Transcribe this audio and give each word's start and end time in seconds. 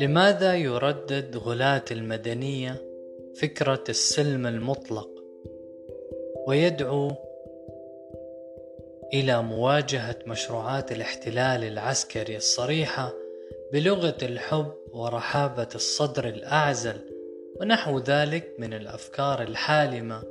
لماذا 0.00 0.54
يردد 0.54 1.36
غلاة 1.36 1.84
المدنية 1.90 2.82
فكرة 3.40 3.84
السلم 3.88 4.46
المطلق 4.46 5.10
ويدعو 6.46 7.12
إلى 9.14 9.42
مواجهة 9.42 10.18
مشروعات 10.26 10.92
الاحتلال 10.92 11.64
العسكري 11.64 12.36
الصريحة 12.36 13.12
بلغة 13.72 14.16
الحب 14.22 14.72
ورحابة 14.92 15.68
الصدر 15.74 16.28
الأعزل 16.28 17.00
ونحو 17.60 17.98
ذلك 17.98 18.54
من 18.58 18.74
الأفكار 18.74 19.42
الحالمة 19.42 20.22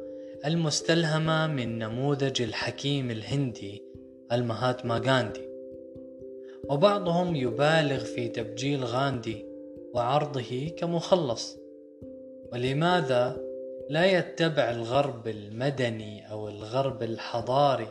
المستلهمة 0.46 1.48
من 1.48 1.80
نموذج 1.80 2.42
الحكيم 2.42 3.12
الهندي 3.12 3.84
المهاتما 4.32 5.02
غاندي. 5.06 5.50
وبعضهم 6.70 7.36
يبالغ 7.36 8.04
في 8.04 8.28
تبجيل 8.28 8.84
غاندي 8.84 9.49
وعرضه 9.94 10.70
كمخلص. 10.78 11.58
ولماذا 12.54 13.38
لا 13.90 14.06
يتبع 14.06 14.70
الغرب 14.70 15.28
المدني 15.28 16.32
أو 16.32 16.48
الغرب 16.48 17.04
الحضاري؟ 17.04 17.88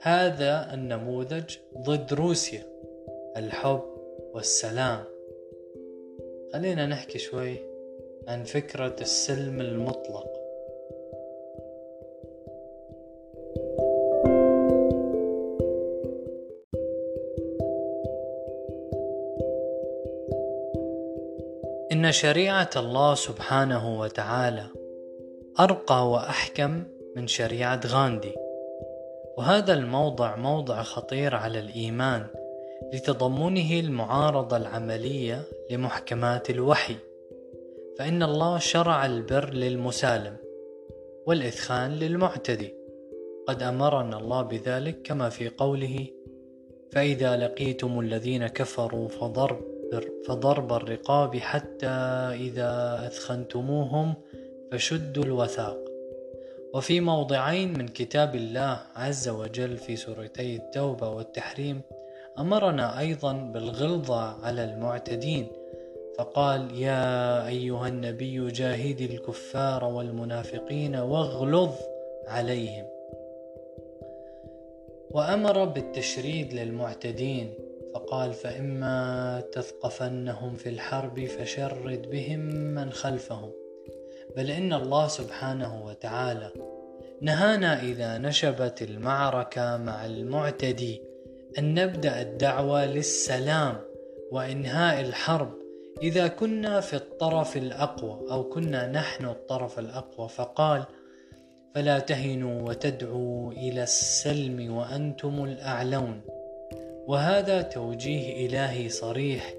هذا 0.00 0.74
النموذج 0.74 1.56
ضد 1.78 2.14
روسيا 2.14 2.62
الحب 3.36 3.82
والسلام. 4.34 5.04
خلينا 6.52 6.86
نحكي 6.86 7.18
شوي 7.18 7.56
عن 8.28 8.44
فكرة 8.44 8.96
السلم 9.00 9.60
المطلق. 9.60 10.36
إن 22.06 22.12
شريعة 22.12 22.70
الله 22.76 23.14
سبحانه 23.14 24.00
وتعالى 24.00 24.66
أرقى 25.60 26.10
وأحكم 26.10 26.84
من 27.16 27.26
شريعة 27.26 27.80
غاندي. 27.86 28.34
وهذا 29.38 29.74
الموضع 29.74 30.36
موضع 30.36 30.82
خطير 30.82 31.34
على 31.34 31.58
الإيمان 31.58 32.26
لتضمنه 32.92 33.80
المعارضة 33.80 34.56
العملية 34.56 35.42
لمحكمات 35.70 36.50
الوحي. 36.50 36.96
فإن 37.98 38.22
الله 38.22 38.58
شرع 38.58 39.06
البر 39.06 39.50
للمسالم 39.50 40.36
والإثخان 41.26 41.90
للمعتدي. 41.90 42.74
قد 43.48 43.62
أمرنا 43.62 44.18
الله 44.18 44.42
بذلك 44.42 45.02
كما 45.02 45.28
في 45.28 45.48
قوله 45.48 46.06
فإذا 46.92 47.36
لقيتم 47.36 48.00
الذين 48.00 48.46
كفروا 48.46 49.08
فضرب 49.08 49.75
فضرب 50.26 50.72
الرقاب 50.72 51.36
حتى 51.36 51.86
إذا 52.32 53.02
أثخنتموهم 53.06 54.14
فشدوا 54.72 55.24
الوثاق. 55.24 55.78
وفي 56.74 57.00
موضعين 57.00 57.78
من 57.78 57.88
كتاب 57.88 58.34
الله 58.34 58.80
عز 58.96 59.28
وجل 59.28 59.76
في 59.76 59.96
سورتي 59.96 60.56
التوبة 60.56 61.08
والتحريم 61.08 61.80
أمرنا 62.38 62.98
أيضا 62.98 63.32
بالغلظة 63.32 64.44
على 64.44 64.64
المعتدين. 64.64 65.46
فقال 66.18 66.78
يا 66.82 67.46
أيها 67.46 67.88
النبي 67.88 68.46
جاهد 68.46 69.00
الكفار 69.00 69.84
والمنافقين 69.84 70.96
واغلظ 70.96 71.70
عليهم. 72.28 72.84
وأمر 75.10 75.64
بالتشريد 75.64 76.54
للمعتدين. 76.54 77.65
فقال 77.96 78.32
فإما 78.32 79.42
تثقفنهم 79.52 80.56
في 80.56 80.68
الحرب 80.68 81.26
فشرد 81.26 82.10
بهم 82.10 82.40
من 82.74 82.92
خلفهم. 82.92 83.50
بل 84.36 84.50
إن 84.50 84.72
الله 84.72 85.08
سبحانه 85.08 85.84
وتعالى 85.84 86.50
نهانا 87.20 87.82
إذا 87.82 88.18
نشبت 88.18 88.82
المعركة 88.82 89.76
مع 89.76 90.06
المعتدي 90.06 91.02
أن 91.58 91.74
نبدأ 91.74 92.20
الدعوة 92.20 92.86
للسلام 92.86 93.76
وإنهاء 94.32 95.00
الحرب. 95.00 95.52
إذا 96.02 96.28
كنا 96.28 96.80
في 96.80 96.96
الطرف 96.96 97.56
الأقوى 97.56 98.30
أو 98.30 98.44
كنا 98.44 98.86
نحن 98.86 99.24
الطرف 99.24 99.78
الأقوى 99.78 100.28
فقال 100.28 100.84
فلا 101.74 101.98
تهنوا 101.98 102.68
وتدعوا 102.68 103.52
إلى 103.52 103.82
السلم 103.82 104.76
وأنتم 104.76 105.44
الأعلون. 105.44 106.35
وهذا 107.06 107.62
توجيه 107.62 108.46
إلهي 108.46 108.88
صريح. 108.88 109.54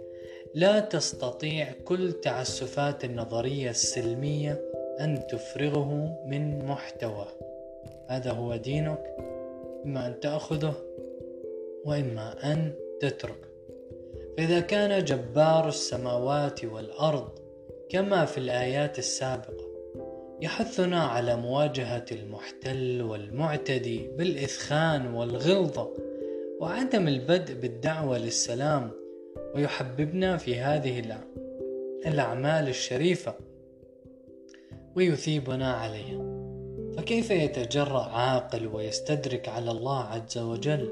لا 0.54 0.80
تستطيع 0.80 1.68
كل 1.86 2.14
تعسفات 2.14 3.04
النظرية 3.06 3.70
السلمية 3.70 4.62
أن 5.00 5.28
تفرغه 5.30 6.18
من 6.26 6.66
محتوى. 6.66 7.28
هذا 8.08 8.32
هو 8.32 8.56
دينك. 8.56 9.16
إما 9.86 10.08
أن 10.08 10.20
تأخذه 10.20 10.74
وإما 11.86 12.54
أن 12.54 12.74
تترك. 13.02 13.48
فإذا 14.38 14.60
كان 14.60 15.04
جبار 15.04 15.68
السماوات 15.68 16.66
والأرض 16.66 17.30
كما 17.90 18.26
في 18.26 18.38
الآيات 18.38 19.00
السابقة 19.00 19.68
يحثنا 20.42 21.04
على 21.04 21.36
مواجهة 21.36 22.06
المحتل 22.12 23.02
والمعتدي 23.02 24.08
بالإثخان 24.18 25.14
والغلظة 25.14 25.90
وعدم 26.62 27.08
البدء 27.08 27.54
بالدعوة 27.54 28.18
للسلام 28.18 28.92
ويحببنا 29.56 30.38
في 30.38 30.60
هذه 30.60 31.04
الأعمال 32.06 32.68
الشريفة 32.68 33.34
ويثيبنا 34.96 35.74
عليها. 35.74 36.38
فكيف 36.98 37.32
يتجرأ 37.32 38.04
عاقل 38.04 38.68
ويستدرك 38.68 39.50
على 39.50 39.72
الله 39.72 40.04
عز 40.04 40.38
وجل 40.38 40.92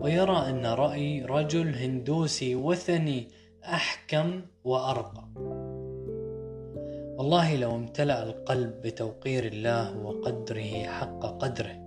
ويرى 0.00 0.36
أن 0.36 0.66
رأي 0.66 1.22
رجل 1.22 1.74
هندوسي 1.74 2.54
وثني 2.54 3.28
أحكم 3.64 4.40
وأرقى؟ 4.64 5.24
والله 7.18 7.56
لو 7.56 7.76
امتلأ 7.76 8.22
القلب 8.22 8.82
بتوقير 8.82 9.44
الله 9.44 9.98
وقدره 9.98 10.82
حق 10.84 11.20
قدره 11.38 11.81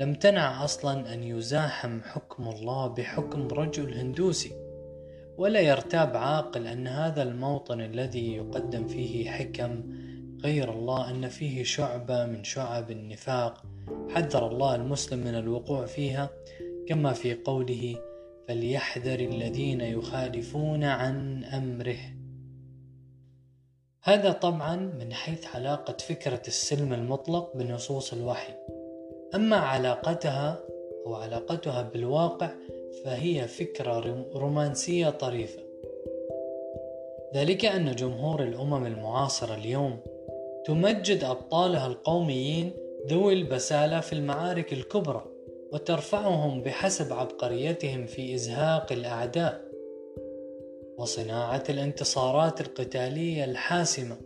لم 0.00 0.14
تنع 0.14 0.64
أصلا 0.64 1.14
أن 1.14 1.22
يزاحم 1.22 2.00
حكم 2.02 2.48
الله 2.48 2.86
بحكم 2.86 3.48
رجل 3.48 3.94
هندوسي 3.94 4.52
ولا 5.38 5.60
يرتاب 5.60 6.16
عاقل 6.16 6.66
أن 6.66 6.86
هذا 6.86 7.22
الموطن 7.22 7.80
الذي 7.80 8.36
يقدم 8.36 8.86
فيه 8.86 9.30
حكم 9.30 9.82
غير 10.44 10.72
الله 10.72 11.10
أن 11.10 11.28
فيه 11.28 11.64
شعبة 11.64 12.26
من 12.26 12.44
شعب 12.44 12.90
النفاق. 12.90 13.62
حذر 14.10 14.48
الله 14.48 14.74
المسلم 14.74 15.18
من 15.18 15.34
الوقوع 15.34 15.86
فيها 15.86 16.30
كما 16.88 17.12
في 17.12 17.34
قوله 17.34 17.96
فليحذر 18.48 19.20
الذين 19.20 19.80
يخالفون 19.80 20.84
عن 20.84 21.44
أمره. 21.44 21.98
هذا 24.02 24.32
طبعا 24.32 24.76
من 24.76 25.12
حيث 25.12 25.56
علاقة 25.56 25.96
فكرة 25.96 26.42
السلم 26.48 26.92
المطلق 26.92 27.56
بنصوص 27.56 28.12
الوحي. 28.12 28.52
أما 29.36 29.56
علاقتها 29.56 30.60
أو 31.06 31.14
علاقتها 31.14 31.82
بالواقع 31.82 32.50
فهي 33.04 33.48
فكرة 33.48 34.26
رومانسية 34.34 35.10
طريفة. 35.10 35.62
ذلك 37.34 37.64
أن 37.64 37.94
جمهور 37.94 38.42
الأمم 38.42 38.86
المعاصرة 38.86 39.54
اليوم 39.54 39.98
تمجد 40.66 41.24
أبطالها 41.24 41.86
القوميين 41.86 42.72
ذوي 43.06 43.32
البسالة 43.32 44.00
في 44.00 44.12
المعارك 44.12 44.72
الكبرى 44.72 45.24
وترفعهم 45.72 46.62
بحسب 46.62 47.12
عبقريتهم 47.12 48.06
في 48.06 48.34
إزهاق 48.34 48.92
الأعداء 48.92 49.60
وصناعة 50.98 51.64
الانتصارات 51.68 52.60
القتالية 52.60 53.44
الحاسمة 53.44 54.16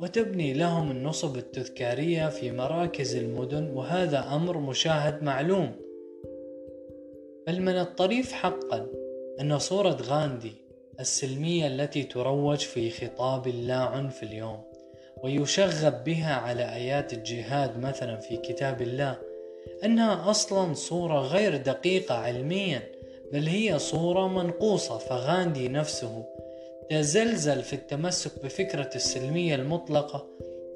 وتبني 0.00 0.52
لهم 0.52 0.90
النصب 0.90 1.36
التذكارية 1.36 2.28
في 2.28 2.52
مراكز 2.52 3.16
المدن 3.16 3.70
وهذا 3.70 4.28
أمر 4.34 4.58
مشاهد 4.58 5.22
معلوم. 5.22 5.72
بل 7.46 7.62
من 7.62 7.78
الطريف 7.78 8.32
حقا 8.32 8.86
أن 9.40 9.58
صورة 9.58 9.98
غاندي 10.02 10.52
السلمية 11.00 11.66
التي 11.66 12.02
تروج 12.02 12.58
في 12.58 12.90
خطاب 12.90 13.46
اللا 13.46 13.76
عنف 13.76 14.22
اليوم 14.22 14.62
ويشغب 15.22 16.04
بها 16.04 16.34
على 16.34 16.74
آيات 16.74 17.12
الجهاد 17.12 17.78
مثلا 17.78 18.16
في 18.16 18.36
كتاب 18.36 18.82
الله 18.82 19.18
أنها 19.84 20.30
أصلا 20.30 20.74
صورة 20.74 21.20
غير 21.20 21.56
دقيقة 21.56 22.14
علميا 22.14 22.82
بل 23.32 23.46
هي 23.46 23.78
صورة 23.78 24.28
منقوصة 24.28 24.98
فغاندي 24.98 25.68
نفسه 25.68 26.24
تزلزل 26.90 27.62
في 27.62 27.72
التمسك 27.72 28.44
بفكرة 28.44 28.90
السلمية 28.94 29.54
المطلقة 29.54 30.26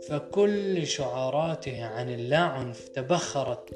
فكل 0.09 0.87
شعاراته 0.87 1.85
عن 1.85 2.11
اللاعنف 2.11 2.89
تبخرت 2.89 3.71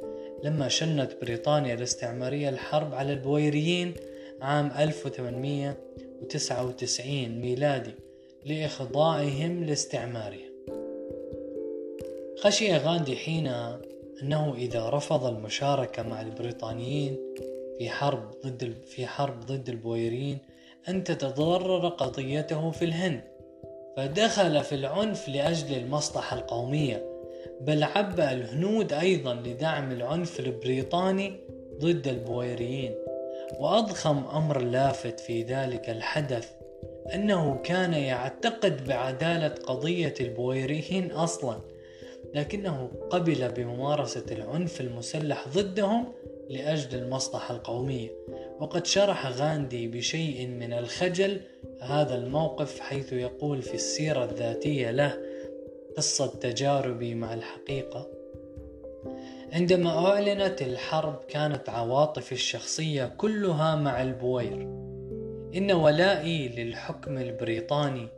لما 0.45 0.69
شنت 0.69 1.17
بريطانيا 1.23 1.75
الاستعمارية 1.75 2.49
الحرب 2.49 2.95
على 2.95 3.13
البويريين 3.13 3.95
عام 4.41 4.71
1800 4.79 5.77
1999 6.23 7.41
ميلادي 7.41 7.95
لإخضاعهم 8.45 9.65
لاستعمارها 9.65 10.49
خشي 12.39 12.77
غاندي 12.77 13.17
حينها 13.17 13.81
أنه 14.23 14.55
إذا 14.55 14.89
رفض 14.89 15.25
المشاركة 15.25 16.03
مع 16.03 16.21
البريطانيين 16.21 17.17
في 17.79 17.91
حرب 17.91 18.31
ضد 18.47 18.75
في 18.87 19.07
حرب 19.07 19.41
ضد 19.41 19.69
البويريين 19.69 20.39
أن 20.89 21.05
تتضرر 21.05 21.89
قضيته 21.89 22.71
في 22.71 22.85
الهند 22.85 23.23
فدخل 23.97 24.65
في 24.65 24.75
العنف 24.75 25.29
لأجل 25.29 25.77
المصلحة 25.77 26.39
القومية 26.39 27.17
بل 27.61 27.83
عبأ 27.83 28.33
الهنود 28.33 28.93
أيضا 28.93 29.35
لدعم 29.35 29.93
العنف 29.93 30.41
البريطاني 30.41 31.37
ضد 31.81 32.09
البويريين 32.09 32.95
وأضخم 33.59 34.25
أمر 34.27 34.61
لافت 34.61 35.21
في 35.21 35.43
ذلك 35.43 35.91
الحدث 35.91 36.51
أنه 37.15 37.59
كان 37.65 37.95
يعتقد 37.95 38.89
بعدالة 38.89 39.49
قضية 39.49 40.15
البويريين 40.21 41.13
أصلا 41.13 41.61
لكنه 42.35 42.91
قبل 43.11 43.49
بممارسة 43.49 44.25
العنف 44.31 44.81
المسلح 44.81 45.49
ضدهم 45.49 46.13
لأجل 46.51 46.99
المصلحة 46.99 47.55
القومية. 47.55 48.11
وقد 48.61 48.87
شرح 48.87 49.27
غاندي 49.27 49.89
بشيء 49.89 50.47
من 50.47 50.73
الخجل 50.73 51.41
هذا 51.81 52.15
الموقف 52.15 52.81
حيث 52.81 53.13
يقول 53.13 53.63
في 53.63 53.75
السيرة 53.75 54.25
الذاتية 54.25 54.91
له 54.91 55.19
قصة 55.97 56.27
تجاربي 56.27 57.15
مع 57.15 57.35
الحقيقة. 57.35 58.07
عندما 59.53 60.07
أعلنت 60.07 60.63
الحرب 60.63 61.21
كانت 61.29 61.69
عواطفي 61.69 62.33
الشخصية 62.33 63.07
كلها 63.07 63.77
مع 63.77 64.03
البوير. 64.03 64.63
إن 65.57 65.73
ولائي 65.73 66.49
للحكم 66.49 67.19
البريطاني 67.19 68.09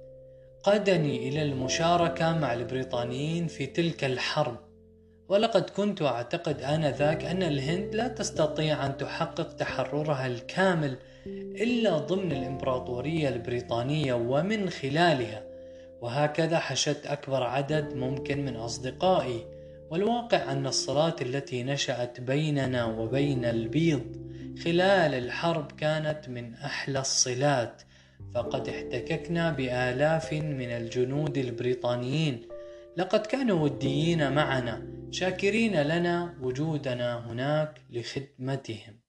قادني 0.63 1.29
إلى 1.29 1.43
المشاركة 1.43 2.39
مع 2.39 2.55
البريطانيين 2.55 3.47
في 3.47 3.67
تلك 3.67 4.05
الحرب. 4.05 4.68
ولقد 5.29 5.71
كنت 5.71 6.03
أعتقد 6.03 6.63
آنذاك 6.63 7.25
أن 7.25 7.43
الهند 7.43 7.95
لا 7.95 8.09
تستطيع 8.09 8.87
أن 8.87 8.97
تحقق 8.97 9.53
تحررها 9.53 10.27
الكامل 10.27 10.97
إلا 11.61 11.99
ضمن 11.99 12.33
الإمبراطورية 12.33 13.29
البريطانية 13.29 14.15
ومن 14.15 14.71
خلالها. 14.71 15.43
وهكذا 16.01 16.59
حشدت 16.59 17.07
أكبر 17.07 17.43
عدد 17.43 17.95
ممكن 17.95 18.45
من 18.45 18.57
أصدقائي. 18.57 19.47
والواقع 19.91 20.53
أن 20.53 20.67
الصلات 20.67 21.23
التي 21.23 21.63
نشأت 21.63 22.21
بيننا 22.21 22.85
وبين 22.85 23.45
البيض 23.45 24.03
خلال 24.65 25.15
الحرب 25.15 25.73
كانت 25.73 26.29
من 26.29 26.55
أحلى 26.55 27.01
الصلات. 27.01 27.83
فقد 28.35 28.69
احتككنا 28.69 29.51
بآلاف 29.51 30.33
من 30.33 30.71
الجنود 30.71 31.39
البريطانيين. 31.39 32.43
لقد 32.97 33.27
كانوا 33.27 33.65
وديين 33.65 34.33
معنا. 34.33 34.98
شاكرين 35.11 35.83
لنا 35.83 36.35
وجودنا 36.43 37.31
هناك 37.31 37.81
لخدمتهم. 37.91 39.01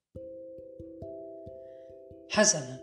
حسنا 2.30 2.80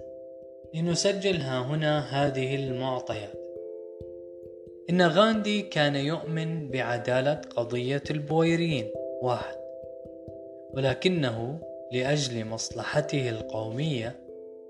لنسجل 0.73 1.41
ها 1.41 1.61
هنا 1.61 1.99
هذه 1.99 2.55
المعطيات. 2.55 3.33
إن 4.89 5.01
غاندي 5.01 5.61
كان 5.61 5.95
يؤمن 5.95 6.69
بعدالة 6.69 7.33
قضية 7.33 8.03
البويريين 8.11 8.91
واحد 9.21 9.55
ولكنه 10.73 11.59
لأجل 11.91 12.45
مصلحته 12.45 13.29
القومية 13.29 14.15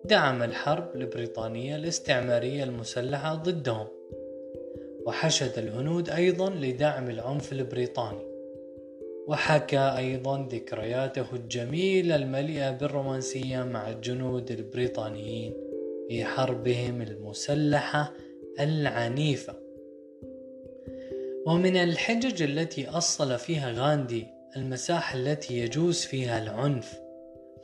دعم 0.05 0.43
الحرب 0.43 0.95
البريطانية 0.95 1.75
الاستعمارية 1.75 2.63
المسلحة 2.63 3.35
ضدهم 3.35 3.87
وحشد 5.05 5.57
الهنود 5.57 6.09
أيضا 6.09 6.49
لدعم 6.49 7.09
العنف 7.09 7.53
البريطاني. 7.53 8.26
وحكى 9.27 9.93
أيضا 9.97 10.47
ذكرياته 10.51 11.25
الجميلة 11.33 12.15
المليئة 12.15 12.71
بالرومانسية 12.71 13.63
مع 13.63 13.89
الجنود 13.89 14.51
البريطانيين 14.51 15.53
في 16.07 16.25
حربهم 16.25 17.01
المسلحة 17.01 18.13
العنيفة. 18.59 19.53
ومن 21.45 21.77
الحجج 21.77 22.41
التي 22.43 22.89
أصل 22.89 23.37
فيها 23.37 23.71
غاندي 23.71 24.27
المساحة 24.55 25.19
التي 25.19 25.59
يجوز 25.59 26.01
فيها 26.01 26.43
العنف 26.43 26.99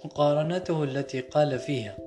مقارنته 0.06 0.84
التي 0.84 1.22
قال 1.22 1.60
فيها 1.60 1.98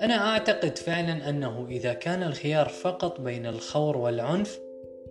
أنا 0.00 0.14
أعتقد 0.14 0.78
فعلا 0.78 1.28
أنه 1.28 1.66
إذا 1.70 1.92
كان 1.92 2.22
الخيار 2.22 2.68
فقط 2.68 3.20
بين 3.20 3.46
الخور 3.46 3.96
والعنف 3.96 4.60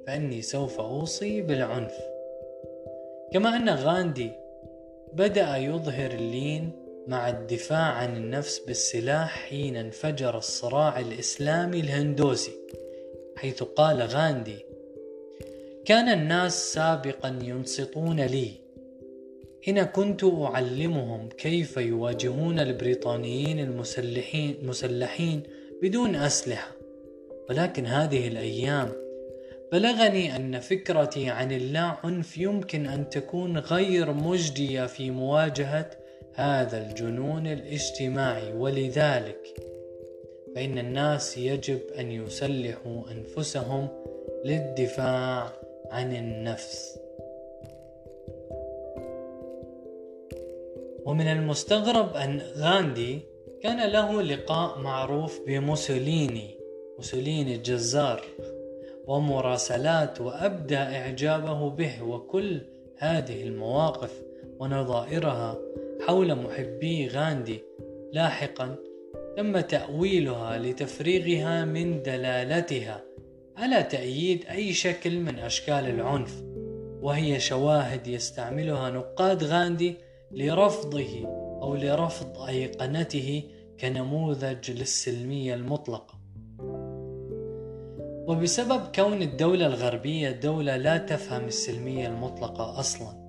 فإني 0.07 0.41
سوف 0.41 0.79
أوصي 0.79 1.41
بالعنف. 1.41 2.16
كما 3.33 3.55
أن 3.55 3.69
غاندي 3.69 4.31
بدأ 5.13 5.57
يظهر 5.57 6.11
اللين 6.11 6.71
مع 7.07 7.29
الدفاع 7.29 7.93
عن 7.93 8.17
النفس 8.17 8.59
بالسلاح 8.59 9.47
حين 9.49 9.75
انفجر 9.75 10.37
الصراع 10.37 10.99
الإسلامي 10.99 11.79
الهندوسي 11.79 12.51
حيث 13.37 13.63
قال 13.63 14.01
غاندي 14.01 14.65
كان 15.85 16.09
الناس 16.09 16.73
سابقا 16.73 17.39
ينصتون 17.43 18.19
لي. 18.19 18.51
حين 19.65 19.83
كنت 19.83 20.23
أعلمهم 20.23 21.29
كيف 21.29 21.77
يواجهون 21.77 22.59
البريطانيين 22.59 23.59
المسلحين 23.59 24.57
مسلحين 24.63 25.43
بدون 25.81 26.15
أسلحة. 26.15 26.71
ولكن 27.49 27.85
هذه 27.85 28.27
الأيام 28.27 29.06
بلغني 29.71 30.35
أن 30.35 30.59
فكرتي 30.59 31.29
عن 31.29 31.51
اللا 31.51 31.95
عنف 32.03 32.37
يمكن 32.37 32.85
أن 32.85 33.09
تكون 33.09 33.57
غير 33.57 34.13
مجدية 34.13 34.85
في 34.85 35.11
مواجهة 35.11 35.89
هذا 36.33 36.87
الجنون 36.87 37.47
الاجتماعي. 37.47 38.53
ولذلك 38.53 39.67
فإن 40.55 40.77
الناس 40.77 41.37
يجب 41.37 41.79
أن 41.99 42.11
يسلحوا 42.11 43.01
أنفسهم 43.11 43.87
للدفاع 44.45 45.53
عن 45.91 46.15
النفس. 46.15 46.99
ومن 51.05 51.27
المستغرب 51.27 52.15
أن 52.15 52.41
غاندي 52.57 53.19
كان 53.63 53.91
له 53.91 54.21
لقاء 54.21 54.79
معروف 54.79 55.41
بموسوليني 55.47 56.57
موسوليني 56.97 57.55
الجزار. 57.55 58.21
ومراسلات 59.07 60.21
وأبدى 60.21 60.77
إعجابه 60.77 61.69
به 61.69 62.03
وكل 62.03 62.61
هذه 62.97 63.43
المواقف 63.43 64.11
ونظائرها 64.59 65.57
حول 66.07 66.35
محبي 66.35 67.07
غاندي. 67.07 67.59
لاحقا 68.13 68.75
تم 69.37 69.59
تأويلها 69.59 70.57
لتفريغها 70.57 71.65
من 71.65 72.03
دلالتها 72.03 73.03
على 73.57 73.83
تأييد 73.83 74.45
أي 74.45 74.73
شكل 74.73 75.19
من 75.19 75.39
أشكال 75.39 75.89
العنف 75.89 76.43
وهي 77.01 77.39
شواهد 77.39 78.07
يستعملها 78.07 78.89
نقاد 78.89 79.43
غاندي 79.43 79.95
لرفضه 80.31 81.25
أو 81.61 81.75
لرفض 81.75 82.41
أيقنته 82.41 83.43
كنموذج 83.79 84.71
للسلمية 84.71 85.53
المطلقة. 85.53 86.16
وبسبب 88.27 88.81
كون 88.95 89.21
الدولة 89.21 89.65
الغربية 89.65 90.31
دولة 90.31 90.77
لا 90.77 90.97
تفهم 90.97 91.45
السلمية 91.45 92.07
المطلقة 92.07 92.79
أصلا 92.79 93.27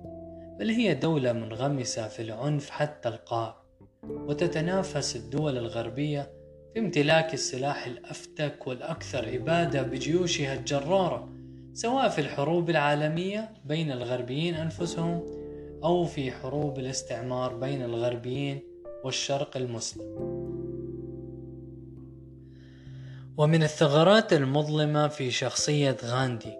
بل 0.59 0.69
هي 0.69 0.93
دولة 0.95 1.33
منغمسة 1.33 2.07
في 2.07 2.21
العنف 2.21 2.69
حتى 2.69 3.09
القاع 3.09 3.63
وتتنافس 4.03 5.15
الدول 5.15 5.57
الغربية 5.57 6.31
في 6.73 6.79
امتلاك 6.79 7.33
السلاح 7.33 7.85
الأفتك 7.85 8.67
والأكثر 8.67 9.35
إبادة 9.35 9.81
بجيوشها 9.81 10.53
الجرارة 10.53 11.29
سواء 11.73 12.09
في 12.09 12.21
الحروب 12.21 12.69
العالمية 12.69 13.53
بين 13.65 13.91
الغربيين 13.91 14.55
أنفسهم 14.55 15.21
أو 15.83 16.05
في 16.05 16.31
حروب 16.31 16.79
الاستعمار 16.79 17.55
بين 17.55 17.81
الغربيين 17.81 18.59
والشرق 19.03 19.57
المسلم. 19.57 20.38
ومن 23.39 23.63
الثغرات 23.63 24.33
المظلمة 24.33 25.07
في 25.07 25.31
شخصية 25.31 25.97
غاندي 26.05 26.57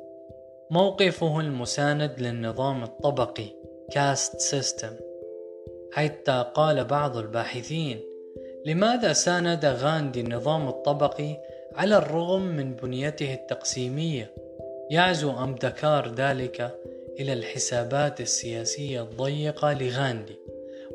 موقفه 0.71 1.39
المساند 1.39 2.15
للنظام 2.19 2.83
الطبقي 2.83 3.47
caste 3.91 4.39
system 4.39 4.93
حتى 5.93 6.45
قال 6.53 6.85
بعض 6.85 7.17
الباحثين 7.17 7.99
لماذا 8.65 9.13
ساند 9.13 9.65
غاندي 9.65 10.21
النظام 10.21 10.67
الطبقي 10.67 11.37
على 11.75 11.97
الرغم 11.97 12.41
من 12.41 12.75
بنيته 12.75 13.33
التقسيمية؟ 13.33 14.33
يعزو 14.89 15.31
أمدكار 15.31 16.13
ذلك 16.13 16.79
إلى 17.19 17.33
الحسابات 17.33 18.21
السياسية 18.21 19.01
الضيقة 19.01 19.73
لغاندي 19.73 20.39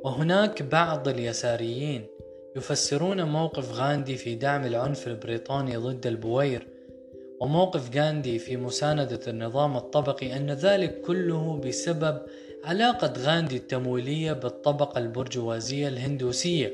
وهناك 0.04 0.62
بعض 0.62 1.08
اليساريين 1.08 2.13
يفسرون 2.56 3.22
موقف 3.22 3.72
غاندي 3.72 4.16
في 4.16 4.34
دعم 4.34 4.64
العنف 4.64 5.08
البريطاني 5.08 5.76
ضد 5.76 6.06
البوير 6.06 6.66
وموقف 7.40 7.96
غاندي 7.96 8.38
في 8.38 8.56
مساندة 8.56 9.20
النظام 9.28 9.76
الطبقي 9.76 10.36
أن 10.36 10.50
ذلك 10.50 11.00
كله 11.00 11.60
بسبب 11.64 12.20
علاقة 12.64 13.12
غاندي 13.18 13.56
التمويلية 13.56 14.32
بالطبقة 14.32 14.98
البرجوازية 14.98 15.88
الهندوسية 15.88 16.72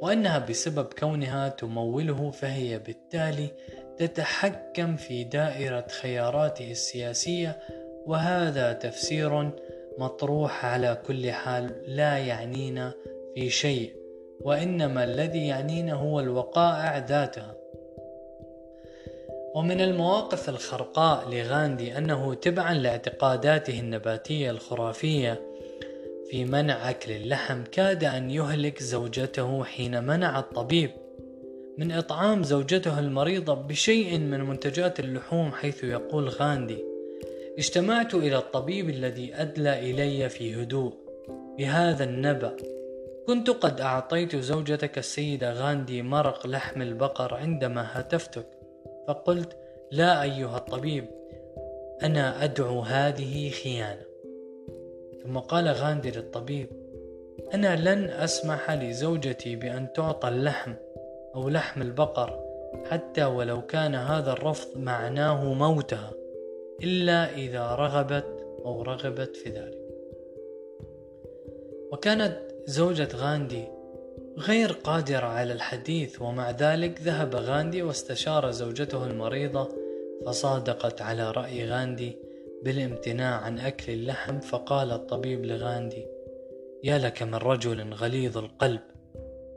وأنها 0.00 0.38
بسبب 0.38 0.86
كونها 0.98 1.48
تموله 1.48 2.30
فهي 2.30 2.78
بالتالي 2.78 3.48
تتحكم 3.98 4.96
في 4.96 5.24
دائرة 5.24 5.86
خياراته 6.00 6.70
السياسية 6.70 7.58
وهذا 8.06 8.72
تفسير 8.72 9.50
مطروح 9.98 10.64
على 10.64 11.02
كل 11.06 11.30
حال 11.30 11.82
لا 11.86 12.18
يعنينا 12.18 12.92
في 13.34 13.50
شيء. 13.50 13.99
وإنما 14.40 15.04
الذي 15.04 15.46
يعنينا 15.46 15.92
هو 15.92 16.20
الوقائع 16.20 16.98
ذاتها. 16.98 17.54
ومن 19.54 19.80
المواقف 19.80 20.48
الخرقاء 20.48 21.28
لغاندي 21.30 21.98
أنه 21.98 22.34
تبعا 22.34 22.74
لاعتقاداته 22.74 23.80
النباتية 23.80 24.50
الخرافية 24.50 25.40
في 26.30 26.44
منع 26.44 26.90
أكل 26.90 27.12
اللحم 27.12 27.62
كاد 27.72 28.04
أن 28.04 28.30
يهلك 28.30 28.82
زوجته 28.82 29.64
حين 29.64 30.04
منع 30.04 30.38
الطبيب 30.38 30.90
من 31.78 31.92
إطعام 31.92 32.42
زوجته 32.42 32.98
المريضة 32.98 33.54
بشيء 33.54 34.18
من 34.18 34.40
منتجات 34.40 35.00
اللحوم 35.00 35.52
حيث 35.52 35.84
يقول 35.84 36.28
غاندي 36.28 36.84
اجتمعت 37.58 38.14
إلى 38.14 38.36
الطبيب 38.36 38.90
الذي 38.90 39.34
أدلى 39.34 39.90
إلي 39.90 40.28
في 40.28 40.62
هدوء. 40.62 40.92
بهذا 41.58 42.04
النبأ 42.04 42.56
كنت 43.26 43.50
قد 43.50 43.80
أعطيت 43.80 44.36
زوجتك 44.36 44.98
السيدة 44.98 45.52
غاندي 45.52 46.02
مرق 46.02 46.46
لحم 46.46 46.82
البقر 46.82 47.34
عندما 47.34 47.86
هاتفتك 47.92 48.46
فقلت 49.08 49.56
لا 49.92 50.22
أيها 50.22 50.56
الطبيب 50.56 51.04
أنا 52.02 52.44
أدعو 52.44 52.80
هذه 52.80 53.50
خيانة. 53.50 54.04
ثم 55.22 55.38
قال 55.38 55.68
غاندي 55.68 56.10
للطبيب 56.10 56.68
أنا 57.54 57.94
لن 57.94 58.10
أسمح 58.10 58.70
لزوجتي 58.70 59.56
بأن 59.56 59.92
تعطى 59.92 60.28
اللحم 60.28 60.74
أو 61.34 61.48
لحم 61.48 61.82
البقر 61.82 62.44
حتى 62.90 63.24
ولو 63.24 63.66
كان 63.66 63.94
هذا 63.94 64.32
الرفض 64.32 64.78
معناه 64.78 65.52
موتها 65.54 66.12
إلا 66.82 67.34
إذا 67.34 67.74
رغبت 67.74 68.46
أو 68.64 68.82
رغبت 68.82 69.36
في 69.36 69.50
ذلك. 69.50 69.80
وكانت 71.92 72.49
زوجة 72.66 73.08
غاندي 73.16 73.64
غير 74.38 74.72
قادرة 74.72 75.26
على 75.26 75.52
الحديث 75.52 76.22
ومع 76.22 76.50
ذلك 76.50 77.00
ذهب 77.00 77.34
غاندي 77.34 77.82
واستشار 77.82 78.50
زوجته 78.50 79.06
المريضة 79.06 79.68
فصادقت 80.26 81.02
على 81.02 81.30
رأي 81.30 81.70
غاندي 81.70 82.16
بالامتناع 82.64 83.40
عن 83.40 83.58
أكل 83.58 83.92
اللحم 83.92 84.40
فقال 84.40 84.90
الطبيب 84.90 85.44
لغاندي 85.44 86.06
يا 86.84 86.98
لك 86.98 87.22
من 87.22 87.34
رجل 87.34 87.94
غليظ 87.94 88.38
القلب 88.38 88.80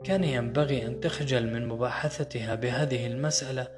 كان 0.04 0.24
ينبغي 0.24 0.86
أن 0.86 1.00
تخجل 1.00 1.46
من 1.46 1.68
مباحثتها 1.68 2.54
بهذه 2.54 3.06
المسألة 3.06 3.68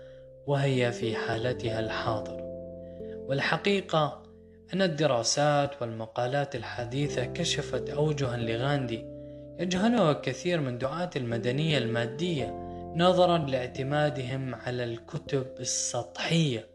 وهي 0.46 0.92
في 0.92 1.16
حالتها 1.16 1.80
الحاضرة 1.80 2.46
والحقيقة 3.28 4.22
أن 4.74 4.82
الدراسات 4.82 5.82
والمقالات 5.82 6.56
الحديثة 6.56 7.24
كشفت 7.24 7.90
أوجها 7.90 8.36
لغاندي 8.36 9.15
يجهلها 9.58 10.12
كثير 10.12 10.60
من 10.60 10.78
دعاة 10.78 11.10
المدنية 11.16 11.78
المادية 11.78 12.66
نظرا 12.96 13.38
لاعتمادهم 13.38 14.54
على 14.54 14.84
الكتب 14.84 15.46
السطحية. 15.60 16.66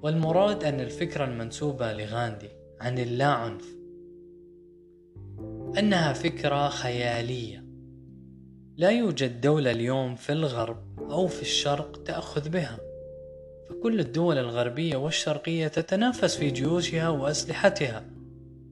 والمراد 0.00 0.64
أن 0.64 0.80
الفكرة 0.80 1.24
المنسوبة 1.24 1.92
لغاندي 1.92 2.48
عن 2.80 2.98
اللا 2.98 3.26
عنف 3.26 3.64
أنها 5.78 6.12
فكرة 6.12 6.68
خيالية. 6.68 7.64
لا 8.76 8.90
يوجد 8.90 9.40
دولة 9.40 9.70
اليوم 9.70 10.14
في 10.14 10.32
الغرب 10.32 11.10
أو 11.10 11.26
في 11.26 11.42
الشرق 11.42 12.02
تأخذ 12.02 12.48
بها. 12.48 12.78
فكل 13.68 14.00
الدول 14.00 14.38
الغربية 14.38 14.96
والشرقية 14.96 15.68
تتنافس 15.68 16.36
في 16.36 16.50
جيوشها 16.50 17.08
وأسلحتها. 17.08 18.04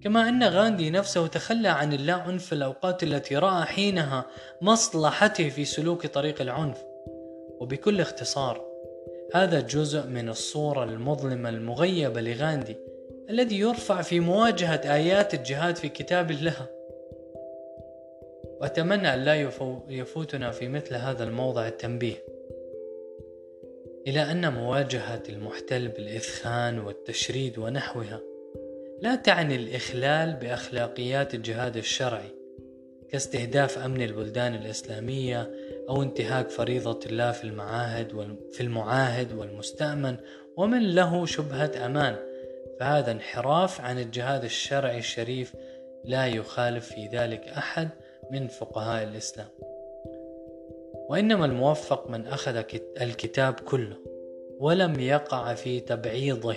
كما 0.03 0.29
أن 0.29 0.43
غاندي 0.43 0.91
نفسه 0.91 1.27
تخلى 1.27 1.69
عن 1.69 1.93
اللاعنف 1.93 2.47
في 2.47 2.53
الأوقات 2.53 3.03
التي 3.03 3.37
رأى 3.37 3.65
حينها 3.65 4.27
مصلحته 4.61 5.49
في 5.49 5.65
سلوك 5.65 6.07
طريق 6.07 6.41
العنف. 6.41 6.85
وبكل 7.61 8.01
اختصار 8.01 8.65
هذا 9.35 9.61
جزء 9.61 10.07
من 10.07 10.29
الصورة 10.29 10.85
المظلمة 10.85 11.49
المغيبة 11.49 12.21
لغاندي 12.21 12.77
الذي 13.31 13.59
يرفع 13.59 14.03
في 14.03 14.21
مواجهة 14.21 14.81
آيات 14.85 15.35
الجهاد 15.35 15.77
في 15.77 15.89
كتاب 15.89 16.31
الله. 16.31 16.67
وأتمنى 18.61 19.15
أن 19.15 19.19
لا 19.19 19.35
يفوتنا 19.89 20.51
في 20.51 20.69
مثل 20.69 20.95
هذا 20.95 21.25
الموضع 21.25 21.67
التنبيه. 21.67 22.25
إلى 24.07 24.21
أن 24.21 24.53
مواجهة 24.53 25.23
المحتل 25.29 25.89
بالإثخان 25.89 26.79
والتشريد 26.79 27.59
ونحوها 27.59 28.32
لا 29.03 29.15
تعني 29.15 29.57
الإخلال 29.57 30.33
بأخلاقيات 30.33 31.35
الجهاد 31.35 31.77
الشرعي 31.77 32.29
كاستهداف 33.11 33.79
أمن 33.79 34.03
البلدان 34.03 34.55
الإسلامية 34.55 35.51
أو 35.89 36.03
انتهاك 36.03 36.51
فريضة 36.51 37.01
الله 37.07 37.33
في 37.33 37.45
المعاهد 37.45 38.37
في 38.53 38.61
المعاهد 38.61 39.33
والمستأمن 39.33 40.17
ومن 40.57 40.95
له 40.95 41.27
شبهة 41.27 41.87
أمان. 41.87 42.17
فهذا 42.81 43.13
انحراف 43.13 43.81
عن 43.81 43.99
الجهاد 43.99 44.45
الشرعي 44.45 44.99
الشريف 44.99 45.55
لا 46.05 46.27
يخالف 46.27 46.87
في 46.87 47.07
ذلك 47.07 47.49
أحد 47.49 47.89
من 48.31 48.49
فقهاء 48.49 49.05
الإسلام. 49.05 49.49
وإنما 51.09 51.45
الموفق 51.45 52.11
من 52.11 52.27
أخذ 52.27 52.63
الكتاب 53.01 53.55
كله 53.55 53.97
ولم 54.59 55.01
يقع 55.01 55.55
في 55.55 55.81
تبعيضه. 55.81 56.57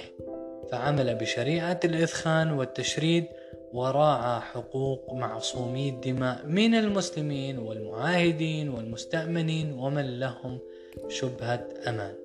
فعمل 0.71 1.15
بشريعة 1.15 1.79
الإثخان 1.85 2.51
والتشريد 2.51 3.25
وراعى 3.73 4.41
حقوق 4.41 5.13
معصومي 5.13 5.89
الدماء 5.89 6.45
من 6.45 6.75
المسلمين 6.75 7.59
والمعاهدين 7.59 8.69
والمستأمنين 8.69 9.73
ومن 9.73 10.19
لهم 10.19 10.59
شبهة 11.09 11.69
أمان. 11.87 12.15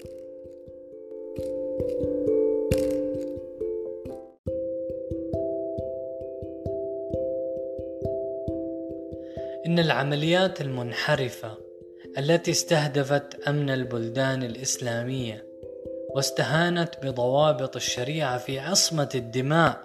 إن 9.67 9.79
العمليات 9.79 10.61
المنحرفة 10.61 11.59
التي 12.19 12.51
استهدفت 12.51 13.49
أمن 13.49 13.71
البلدان 13.71 14.43
الإسلامية 14.43 15.50
واستهانت 16.15 16.91
بضوابط 17.03 17.77
الشريعة 17.77 18.39
في 18.39 18.59
عصمة 18.59 19.09
الدماء 19.15 19.81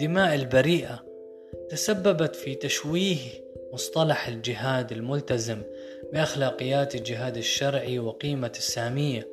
دماء 0.00 0.34
البريئة 0.34 1.04
تسببت 1.70 2.36
في 2.36 2.54
تشويه 2.54 3.18
مصطلح 3.72 4.28
الجهاد 4.28 4.92
الملتزم 4.92 5.62
بأخلاقيات 6.12 6.94
الجهاد 6.94 7.36
الشرعي 7.36 7.98
وقيمة 7.98 8.52
السامية. 8.56 9.28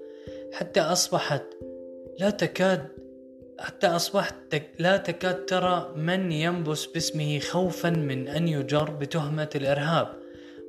حتى 0.53 0.81
أصبحت 0.81 1.43
لا 2.19 2.29
تكاد 2.29 2.88
حتى 3.60 3.88
أصبحت 3.88 4.36
لا 4.79 4.98
تكاد 4.98 5.45
ترى 5.45 5.93
من 5.95 6.31
ينبس 6.31 6.86
باسمه 6.86 7.39
خوفا 7.39 7.89
من 7.89 8.27
أن 8.27 8.48
يجر 8.48 8.89
بتهمة 8.89 9.50
الإرهاب 9.55 10.07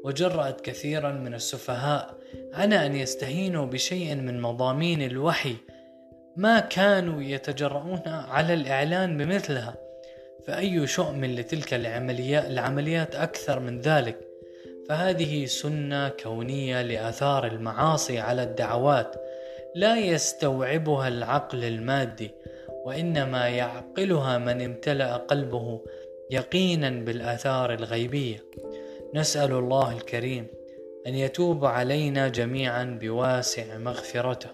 وجرأت 0.05 0.61
كثيرا 0.61 1.13
من 1.13 1.35
السفهاء 1.35 2.22
على 2.55 2.87
أن 2.87 2.97
يستهينوا 2.97 3.67
بشيء 3.67 4.15
من 4.15 4.41
مضامين 4.41 5.03
الوحي 5.03 5.57
ما 6.37 6.61
كانوا 6.61 7.23
يتجرؤون 7.23 8.03
على 8.07 8.55
الإعلان 8.55 9.17
بمثلها 9.17 9.75
فأي 10.47 10.87
شؤم 10.87 11.25
لتلك 11.25 11.75
العمليات, 11.75 12.47
العمليات 12.47 13.15
أكثر 13.15 13.61
من 13.61 13.81
ذلك؟ 13.81 14.19
فهذه 14.89 15.47
سنة 15.47 16.09
كونية 16.09 16.83
لآثار 16.83 17.47
المعاصي 17.47 18.19
على 18.19 18.43
الدعوات 18.43 19.15
لا 19.75 19.99
يستوعبها 19.99 21.09
العقل 21.09 21.65
المادي 21.65 22.31
وإنما 22.85 23.49
يعقلها 23.49 24.39
من 24.39 24.63
امتلأ 24.63 25.17
قلبه 25.17 25.81
يقينا 26.31 26.91
بالآثار 26.91 27.75
الغيبية. 27.75 28.45
نسأل 29.15 29.53
الله 29.53 29.93
الكريم 29.93 30.47
أن 31.07 31.15
يتوب 31.15 31.65
علينا 31.65 32.29
جميعا 32.29 32.99
بواسع 33.01 33.79
مغفرته 33.79 34.51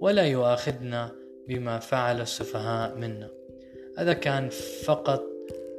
ولا 0.00 0.26
يؤاخذنا 0.26 1.12
بما 1.48 1.78
فعل 1.78 2.20
السفهاء 2.20 2.94
منا. 2.96 3.28
هذا 3.98 4.12
كان 4.12 4.48
فقط 4.84 5.22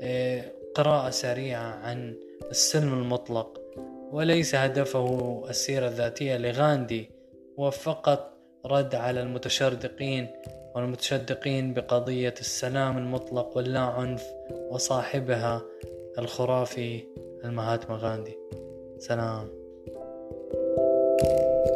آه، 0.02 0.52
قراءة 0.76 1.10
سريعة 1.10 1.76
عن 1.76 2.16
السلم 2.52 2.94
المطلق 2.94 3.62
وليس 4.12 4.56
هدفه 4.56 5.44
السيرة 5.50 5.88
الذاتية 5.88 6.38
لغاندي 6.38 7.10
هو 7.60 7.72
فقط 7.72 8.38
رد 8.66 8.96
على 8.96 9.22
المتشردقين 9.22 10.28
والمتشدقين 10.76 11.74
بقضية 11.74 12.34
السلام 12.40 12.98
المطلق 12.98 13.58
واللا 13.58 13.80
عنف 13.80 14.24
وصاحبها 14.70 15.62
الخرافي 16.20 17.04
المهاتما 17.46 17.98
غاندي. 17.98 18.38
سلام. 19.00 19.61
Thank 21.22 21.66
you. 21.66 21.71